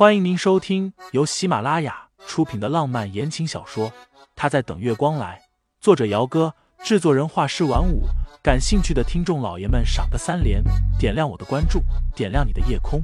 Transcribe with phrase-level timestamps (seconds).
[0.00, 3.90] 欢迎您收听由喜马拉雅出品的浪漫言情小说
[4.34, 5.38] 《他在等月光来》，
[5.78, 8.04] 作者：姚哥，制作人：画师晚舞。
[8.42, 10.64] 感兴趣的听众老爷们，赏个三连，
[10.98, 11.82] 点亮我的关注，
[12.16, 13.02] 点亮你的夜空。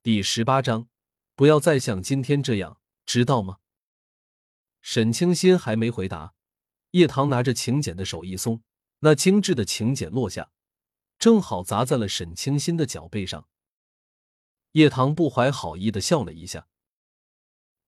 [0.00, 0.86] 第十八章，
[1.34, 3.56] 不要再像今天这样，知道吗？
[4.80, 6.34] 沈清心还没回答。
[6.92, 8.62] 叶棠拿着请柬的手一松，
[9.00, 10.50] 那精致的请柬落下，
[11.18, 13.48] 正好砸在了沈清新的脚背上。
[14.72, 16.68] 叶棠不怀好意的笑了一下：“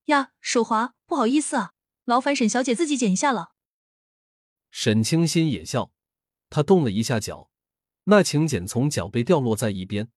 [0.06, 1.72] 呀，手滑，不好意思啊，
[2.04, 3.52] 劳烦沈小姐自己剪一下了。”
[4.70, 5.92] 沈清心也笑，
[6.48, 7.50] 她动了一下脚，
[8.04, 10.10] 那请柬从脚背掉落在一边，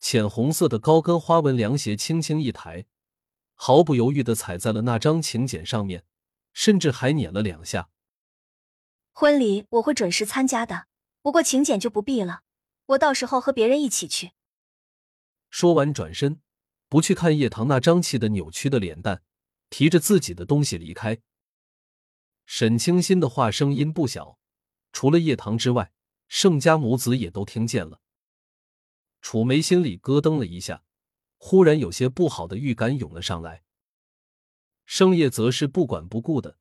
[0.00, 2.86] 浅红色的高跟花纹凉鞋轻轻一抬，
[3.54, 6.04] 毫不犹豫的踩在了那张请柬上面，
[6.52, 7.90] 甚至还碾了两下。
[9.12, 10.86] 婚礼我会准时参加的，
[11.20, 12.42] 不过请柬就不必了，
[12.86, 14.32] 我到时候和别人一起去。
[15.50, 16.40] 说完，转身
[16.88, 19.22] 不去看叶棠那张气的扭曲的脸蛋，
[19.68, 21.20] 提着自己的东西离开。
[22.46, 24.38] 沈清心的话声音不小，
[24.92, 25.92] 除了叶棠之外，
[26.26, 28.00] 盛家母子也都听见了。
[29.20, 30.82] 楚梅心里咯噔了一下，
[31.36, 33.62] 忽然有些不好的预感涌了上来。
[34.86, 36.58] 盛叶则是不管不顾的。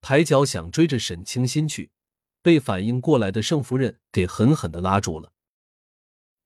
[0.00, 1.90] 抬脚想追着沈清心去，
[2.44, 5.32] 被反应过来的盛夫人给狠狠的拉住了。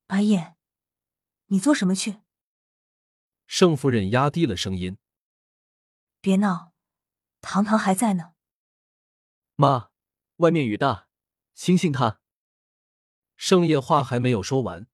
[0.06, 0.54] 阿叶，
[1.46, 2.20] 你做什么去？
[3.48, 4.96] 盛夫人压低了声音
[6.22, 6.72] ：“别闹，
[7.40, 8.34] 糖糖还在呢。”
[9.58, 9.90] 妈，
[10.36, 11.08] 外面雨大，
[11.56, 12.20] 星星他。
[13.36, 14.86] 盛叶话还没有说完，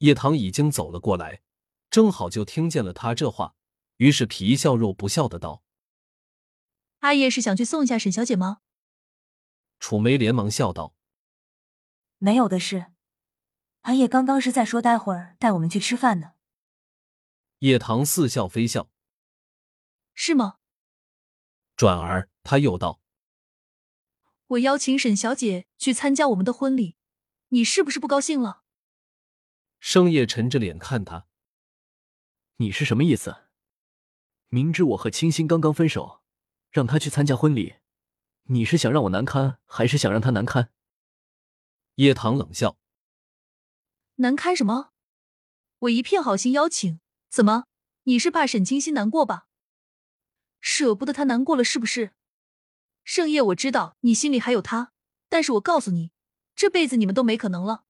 [0.00, 1.40] 叶棠已经走了过来，
[1.88, 3.54] 正好就听见了他这话，
[3.96, 5.62] 于是皮笑肉不笑的道。
[6.98, 8.60] 阿叶是想去送一下沈小姐吗？
[9.80, 10.94] 楚梅连忙笑道
[12.18, 12.92] ：“没有的事，
[13.80, 16.34] 俺也刚刚是在说待会儿带我们去吃饭呢。”
[17.60, 18.88] 叶棠似笑非笑
[20.14, 20.58] ：“是吗？”
[21.74, 23.00] 转而他又道
[24.46, 26.96] ：“我邀请沈小姐去参加我们的婚礼，
[27.48, 28.62] 你是不是不高兴了？”
[29.80, 31.26] 盛夜沉着脸看他
[32.56, 33.48] ：“你是什么意思？
[34.48, 36.20] 明知我和清新刚刚分手。”
[36.70, 37.74] 让她去参加婚礼，
[38.44, 40.72] 你是想让我难堪，还是想让他难堪？
[41.96, 42.78] 叶棠冷笑
[44.16, 44.92] ：“难堪什么？
[45.80, 47.66] 我一片好心邀请，怎么？
[48.04, 49.46] 你是怕沈清心难过吧？
[50.60, 52.14] 舍不得他难过了是不是？
[53.04, 54.92] 盛夜，我知道你心里还有他，
[55.28, 56.10] 但是我告诉你，
[56.54, 57.84] 这辈子你们都没可能了。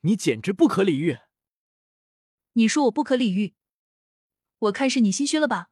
[0.00, 1.18] 你简直不可理喻！
[2.54, 3.54] 你说我不可理喻？
[4.58, 5.68] 我看是你心虚了吧？”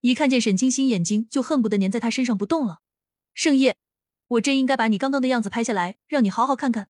[0.00, 2.80] 一看见沈清心，眼睛就恨不得粘在他身上不动了。
[3.34, 3.76] 盛夜，
[4.28, 6.88] 我真应该把你刚刚的样子拍下来，让你好好看看。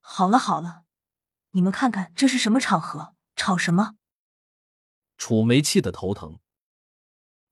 [0.00, 0.84] 好了好了，
[1.52, 3.96] 你们看看这是什么场合，吵什么？
[5.16, 6.40] 楚梅气得头疼，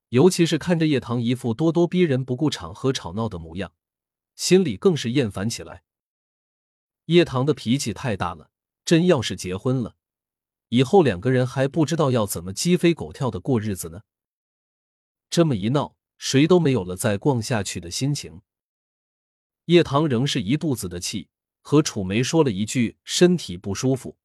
[0.08, 3.72] 尤其是看着叶棠一副咄咄逼人、不顾场合吵闹的模样，
[4.34, 5.84] 心里更是厌烦起来。
[7.04, 8.50] 叶棠的脾气太大了，
[8.84, 9.94] 真要是结婚了，
[10.70, 14.02] 以后两个人还不知道要怎么鸡飞狗跳的过日子呢。
[15.30, 18.42] 这么一闹，谁都没有了再逛下去的心情。
[19.66, 21.30] 叶棠仍是一肚子的气，
[21.60, 24.18] 和楚梅说了一句身体不舒服。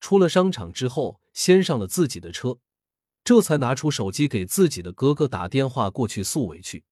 [0.00, 2.58] 出了商场之后，先上了自己的车，
[3.22, 6.84] 这才拿出手机给自己的哥哥打电话过去诉委屈。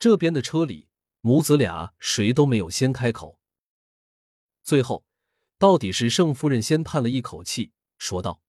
[0.00, 0.88] 这边的车里，
[1.20, 3.38] 母子俩谁都没有先开口。
[4.64, 5.04] 最后，
[5.56, 8.40] 到底是盛夫人先叹了一口气，说道：“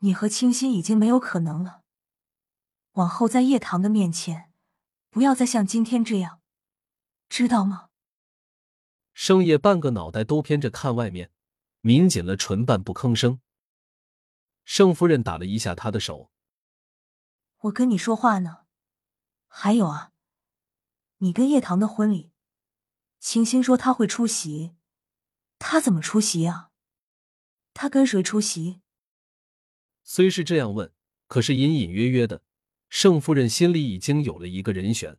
[0.00, 1.82] 你和清新已经没有可能了。”
[2.94, 4.52] 往后在叶棠的面前，
[5.10, 6.40] 不要再像今天这样，
[7.28, 7.90] 知道吗？
[9.12, 11.32] 盛夜半个脑袋都偏着看外面，
[11.80, 13.40] 抿紧了唇，瓣不吭声。
[14.64, 16.30] 盛夫人打了一下他的手
[17.62, 18.64] ：“我跟你说话呢。
[19.48, 20.12] 还有啊，
[21.18, 22.32] 你跟叶棠的婚礼，
[23.18, 24.74] 清心说他会出席，
[25.58, 26.70] 他怎么出席啊？
[27.72, 28.80] 他跟谁出席？”
[30.02, 30.92] 虽是这样问，
[31.26, 32.42] 可是隐隐约约的。
[32.96, 35.16] 盛夫人心里已经有了一个人选。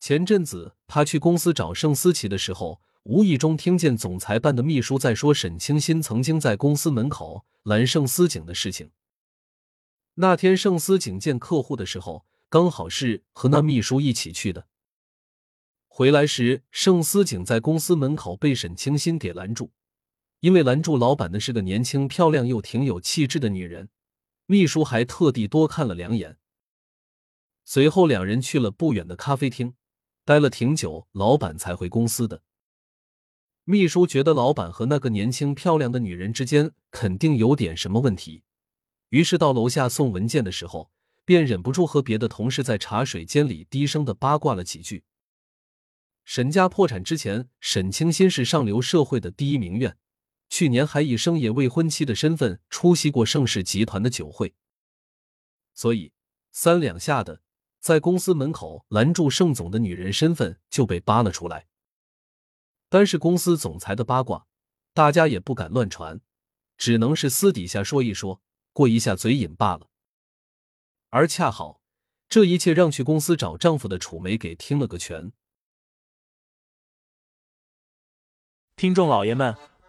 [0.00, 8.90] 前阵子她去公司找盛思琪的时候，无意中听见总裁办的秘书在说沈清心曾经在公司门口拦盛思景的事情。
[10.14, 14.66] 那天盛思景见客户的时候，刚好是和那秘书一起去的。
[15.86, 19.70] 回来时，盛思景在公司门口被沈清心给拦住，
[20.40, 23.88] 因为拦住老板的是个年轻漂亮又挺有气质的女人。
[24.50, 26.36] 秘书还特地多看了两眼。
[27.64, 29.74] 随后，两人去了不远的咖啡厅，
[30.24, 32.42] 待了挺久，老板才回公司的。
[33.62, 38.42] 秘书觉得老板和那个年轻漂亮的女人之间肯定有点什么问题，
[39.10, 40.90] 于是到楼下送文件的时候，
[41.24, 45.04] 便忍不住和别的同事在茶水间里低声的八卦了几句。
[46.24, 49.96] 沈家破产之前，沈清新是上流社会的第一名媛，
[50.50, 54.54] 去年还以生野未婚妻的身份出席过盛世集团的酒会，
[55.72, 56.12] 所以
[56.50, 57.40] 三两下的
[57.78, 61.68] 在公司门口拦住盛总的女人身份就被扒了出来。
[62.88, 64.48] 但是公司总裁的八卦，
[64.92, 66.20] 大家也不敢乱传，
[66.76, 68.42] 只能是私底下说一说，
[68.72, 69.88] 过一下嘴瘾罢了。
[71.10, 71.80] 而恰好
[72.28, 75.32] 这一切让去公司找丈夫的楚梅给听了个全。
[78.74, 79.54] 听众老爷们，